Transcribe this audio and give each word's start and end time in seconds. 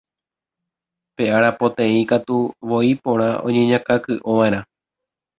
Pe 1.17 1.25
arapoteĩ 1.39 1.99
katu, 2.11 2.37
voi 2.71 2.89
porã 3.03 3.27
oñeñakãky'ova'erã 3.51 4.59